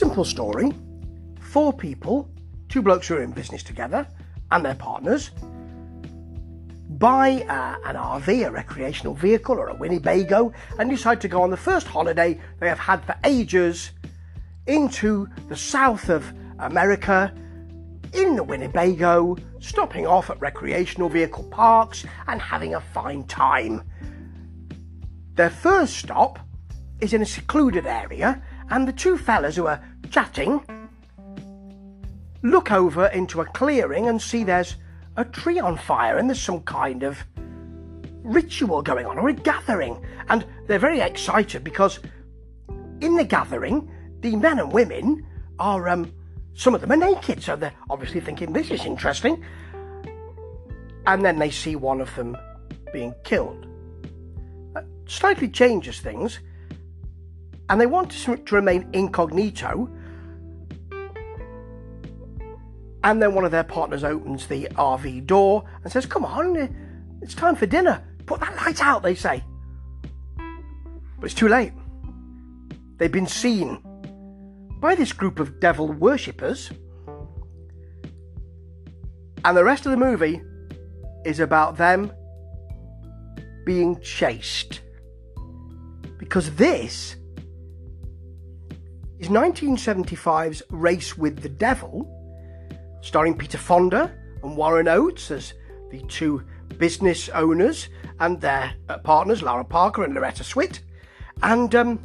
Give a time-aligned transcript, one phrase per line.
[0.00, 0.72] Simple story.
[1.40, 2.26] Four people,
[2.70, 4.08] two blokes who are in business together,
[4.50, 5.30] and their partners,
[6.88, 11.50] buy uh, an RV, a recreational vehicle, or a Winnebago, and decide to go on
[11.50, 13.90] the first holiday they have had for ages
[14.66, 17.30] into the south of America
[18.14, 23.82] in the Winnebago, stopping off at recreational vehicle parks and having a fine time.
[25.34, 26.38] Their first stop
[27.02, 30.60] is in a secluded area, and the two fellas who are chatting
[32.42, 34.76] look over into a clearing and see there's
[35.16, 37.18] a tree on fire and there's some kind of
[38.22, 40.04] ritual going on or a gathering.
[40.28, 41.98] And they're very excited because
[43.00, 45.26] in the gathering, the men and women
[45.58, 46.12] are, um,
[46.54, 49.44] some of them are naked, so they're obviously thinking this is interesting.
[51.06, 52.36] And then they see one of them
[52.92, 53.66] being killed.
[54.74, 56.40] That slightly changes things,
[57.70, 59.88] and they want to, remain incognito.
[63.04, 66.56] And then one of their partners opens the RV door and says, Come on,
[67.22, 68.02] it's time for dinner.
[68.26, 69.44] Put that light out, they say.
[70.36, 71.72] But it's too late.
[72.96, 73.80] They've been seen
[74.80, 76.72] by this group of devil worshippers.
[79.44, 80.42] And the rest of the movie
[81.24, 82.12] is about them
[83.64, 84.80] being chased.
[86.18, 87.16] Because this
[89.20, 92.08] is 1975's Race with the Devil,
[93.02, 94.10] starring Peter Fonda
[94.42, 95.52] and Warren Oates as
[95.90, 96.42] the two
[96.78, 100.80] business owners and their uh, partners, Lara Parker and Loretta Swit.
[101.42, 102.00] And um,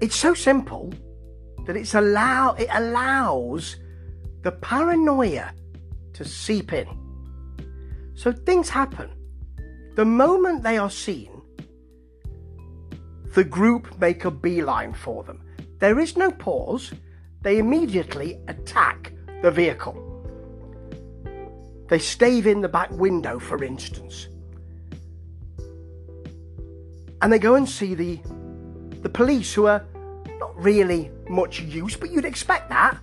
[0.00, 0.90] it's so simple
[1.66, 3.76] that it's allow it allows
[4.40, 5.52] the paranoia
[6.14, 6.88] to seep in.
[8.14, 9.10] So things happen.
[9.96, 11.37] The moment they are seen,
[13.34, 15.40] the group make a beeline for them.
[15.78, 16.92] There is no pause.
[17.42, 20.04] They immediately attack the vehicle.
[21.88, 24.28] They stave in the back window, for instance.
[27.20, 28.20] And they go and see the
[29.02, 29.84] the police, who are
[30.40, 32.98] not really much use, but you'd expect that.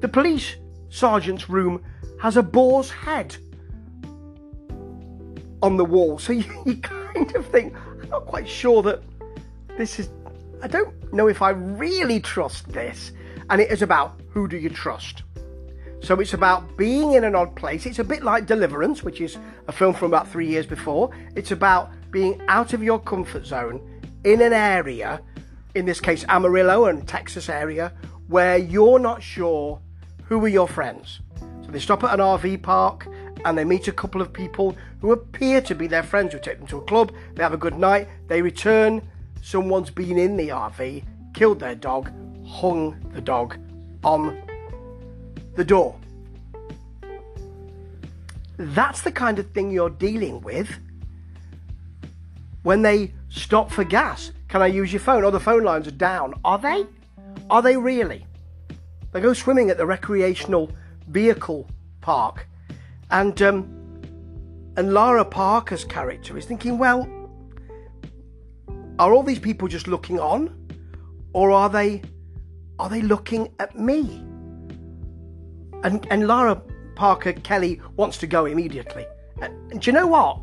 [0.00, 0.56] The police
[0.90, 1.82] sergeant's room
[2.20, 3.36] has a boar's head
[5.62, 7.74] on the wall, so you, you kind of think,
[8.06, 9.02] I'm not quite sure that
[9.76, 10.10] this is.
[10.62, 13.10] I don't know if I really trust this.
[13.50, 15.24] And it is about who do you trust?
[16.00, 17.84] So it's about being in an odd place.
[17.84, 21.10] It's a bit like Deliverance, which is a film from about three years before.
[21.34, 23.80] It's about being out of your comfort zone
[24.22, 25.20] in an area,
[25.74, 27.92] in this case Amarillo and Texas area,
[28.28, 29.80] where you're not sure
[30.24, 31.20] who are your friends.
[31.64, 33.08] So they stop at an RV park
[33.46, 36.58] and they meet a couple of people who appear to be their friends who take
[36.58, 37.12] them to a club.
[37.36, 38.08] They have a good night.
[38.26, 39.00] They return.
[39.40, 42.10] Someone's been in the RV, killed their dog,
[42.44, 43.56] hung the dog
[44.02, 44.36] on
[45.54, 45.96] the door.
[48.56, 50.68] That's the kind of thing you're dealing with
[52.64, 54.32] when they stop for gas.
[54.48, 55.22] Can I use your phone?
[55.22, 56.34] Oh, the phone lines are down.
[56.44, 56.84] Are they?
[57.48, 58.26] Are they really?
[59.12, 60.72] They go swimming at the recreational
[61.06, 61.70] vehicle
[62.00, 62.48] park,
[63.10, 63.72] and um,
[64.76, 67.08] and Lara Parker's character is thinking, well,
[68.98, 70.54] are all these people just looking on,
[71.32, 72.02] or are they
[72.78, 74.24] are they looking at me?
[75.82, 76.62] And and Lara
[76.94, 79.06] Parker Kelly wants to go immediately.
[79.40, 80.40] And, and do you know what?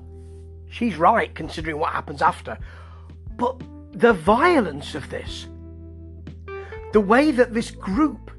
[0.70, 2.58] She's right considering what happens after.
[3.36, 5.48] But the violence of this,
[6.94, 8.32] the way that this group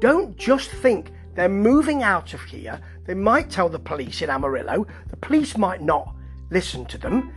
[0.00, 4.86] don't just think they're moving out of here, they might tell the police in Amarillo,
[5.08, 6.14] the police might not
[6.50, 7.32] listen to them.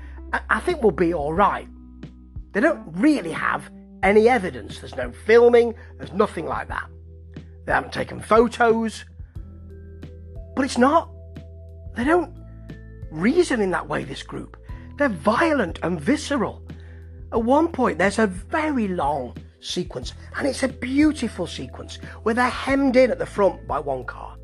[0.49, 1.67] I think we'll be all right.
[2.51, 3.69] They don't really have
[4.03, 4.79] any evidence.
[4.79, 6.89] There's no filming, there's nothing like that.
[7.65, 9.05] They haven't taken photos.
[10.55, 11.09] But it's not.
[11.95, 12.35] They don't
[13.11, 14.57] reason in that way, this group.
[14.97, 16.63] They're violent and visceral.
[17.31, 22.49] At one point, there's a very long sequence, and it's a beautiful sequence where they're
[22.49, 24.35] hemmed in at the front by one car,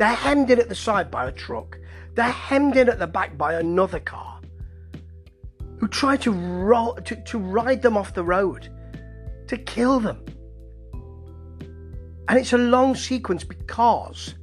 [0.00, 1.78] they're hemmed in at the side by a truck,
[2.14, 4.40] they're hemmed in at the back by another car
[5.78, 8.70] who try to, ro- to, to ride them off the road,
[9.46, 10.24] to kill them.
[12.28, 14.36] And it's a long sequence because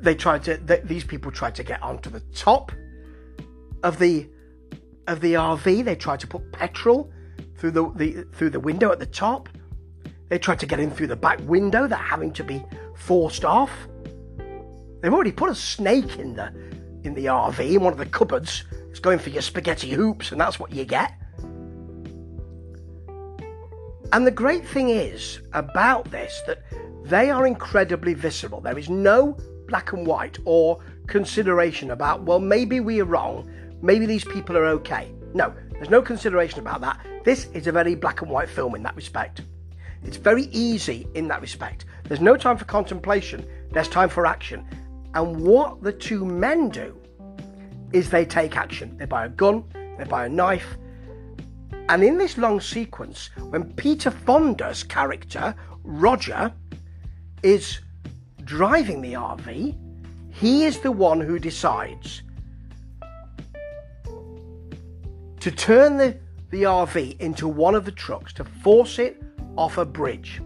[0.00, 2.72] they tried to, these people tried to get onto the top
[3.84, 4.28] of the
[5.06, 5.84] of the RV.
[5.84, 7.12] They tried to put petrol
[7.56, 9.48] through the, the through the window at the top.
[10.28, 11.86] They tried to get in through the back window.
[11.86, 12.62] They're having to be
[12.94, 13.70] forced off.
[15.00, 16.52] They've already put a snake in the
[17.04, 18.64] in the RV in one of the cupboards.
[18.90, 21.12] It's going for your spaghetti hoops, and that's what you get.
[24.12, 26.62] And the great thing is about this that
[27.04, 28.60] they are incredibly visceral.
[28.60, 29.36] There is no
[29.68, 33.50] black and white or consideration about, well, maybe we are wrong,
[33.82, 35.12] maybe these people are okay.
[35.34, 37.00] No, there's no consideration about that.
[37.24, 39.42] This is a very black and white film in that respect.
[40.04, 41.84] It's very easy in that respect.
[42.04, 44.66] There's no time for contemplation, there's time for action.
[45.14, 46.96] And what the two men do
[47.92, 48.96] is they take action.
[48.96, 49.64] They buy a gun,
[49.98, 50.76] they buy a knife.
[51.88, 56.52] And in this long sequence, when Peter Fonda's character, Roger,
[57.42, 57.80] is
[58.44, 59.76] driving the RV,
[60.30, 62.22] he is the one who decides
[65.40, 66.16] to turn the,
[66.50, 69.22] the RV into one of the trucks to force it
[69.58, 70.40] off a bridge.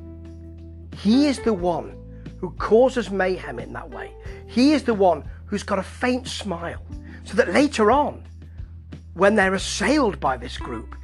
[0.96, 1.96] He is the one
[2.38, 4.10] who causes mayhem in that way.
[4.46, 6.82] He is the one who's got a faint smile
[7.24, 8.24] so that later on,
[9.14, 10.96] when they're assailed by this group,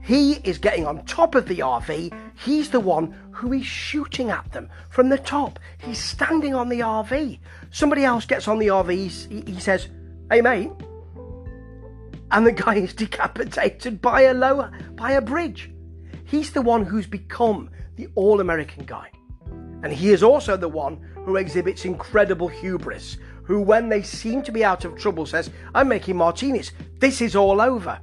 [0.00, 2.16] he is getting on top of the RV.
[2.36, 5.58] He's the one who is shooting at them from the top.
[5.78, 7.40] He's standing on the RV.
[7.72, 9.48] Somebody else gets on the RV.
[9.48, 9.88] He, says,
[10.30, 10.70] Hey, mate.
[12.30, 15.72] And the guy is decapitated by a lower, by a bridge.
[16.26, 19.10] He's the one who's become the all American guy.
[19.82, 24.52] And he is also the one who exhibits incredible hubris, who, when they seem to
[24.52, 26.72] be out of trouble, says, I'm making martinis.
[26.98, 28.00] This is all over.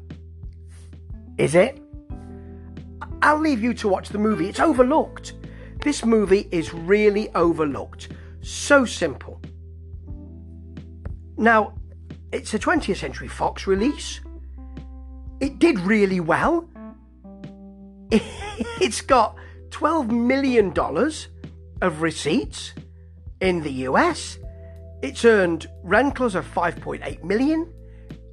[1.37, 1.81] Is it?
[3.21, 4.47] I'll leave you to watch the movie.
[4.47, 5.33] It's overlooked.
[5.83, 8.09] This movie is really overlooked.
[8.41, 9.41] So simple.
[11.37, 11.73] Now,
[12.31, 14.21] it's a 20th Century Fox release.
[15.39, 16.69] It did really well.
[18.79, 19.35] It's got
[19.69, 20.73] $12 million
[21.81, 22.73] of receipts
[23.41, 24.37] in the US.
[25.01, 27.71] It's earned rentals of 5.8 million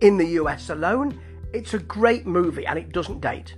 [0.00, 1.18] in the US alone.
[1.52, 3.54] It's a great movie and it doesn't date.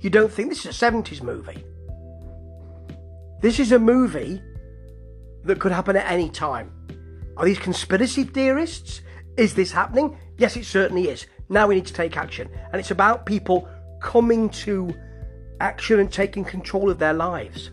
[0.00, 1.64] You don't think this is a 70s movie.
[3.40, 4.42] This is a movie
[5.44, 6.72] that could happen at any time.
[7.36, 9.00] Are these conspiracy theorists?
[9.36, 10.18] Is this happening?
[10.36, 11.26] Yes, it certainly is.
[11.48, 12.48] Now we need to take action.
[12.72, 13.68] And it's about people
[14.02, 14.94] coming to
[15.60, 17.70] action and taking control of their lives.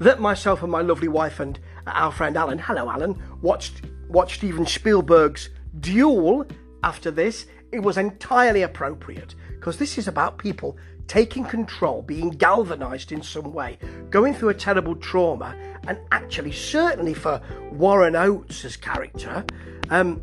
[0.00, 4.66] That myself and my lovely wife and our friend Alan, hello Alan, watched watched Steven
[4.66, 6.46] Spielberg's Duel
[6.82, 7.46] after this.
[7.72, 10.76] It was entirely appropriate because this is about people
[11.08, 13.78] taking control, being galvanized in some way,
[14.10, 15.54] going through a terrible trauma,
[15.86, 17.40] and actually, certainly for
[17.70, 19.44] Warren Oates' character,
[19.90, 20.20] um,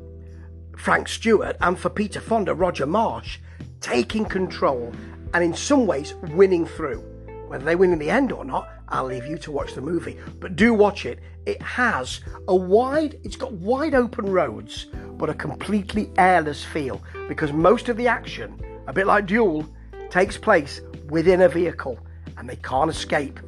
[0.78, 3.40] Frank Stewart, and for Peter Fonda, Roger Marsh,
[3.84, 4.92] taking control
[5.36, 7.02] and in some ways winning through.
[7.48, 10.18] Whether they win in the end or not, I'll leave you to watch the movie.
[10.40, 11.20] But do watch it.
[11.46, 14.88] It has a wide, it's got wide open roads,
[15.18, 19.70] but a completely airless feel because most of the action, a bit like Duel,
[20.10, 22.00] takes place within a vehicle
[22.38, 23.40] and they can't escape.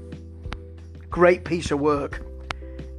[1.09, 2.21] Great piece of work.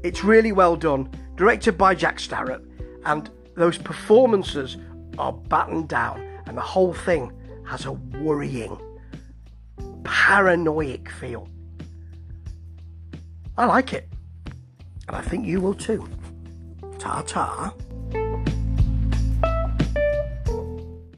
[0.03, 2.63] It's really well done, directed by Jack Starrett,
[3.05, 4.77] and those performances
[5.19, 7.33] are battened down, and the whole thing
[7.67, 8.79] has a worrying,
[10.05, 11.49] paranoid feel.
[13.59, 14.09] I like it,
[15.09, 16.09] and I think you will too.
[16.99, 17.75] Ta ta.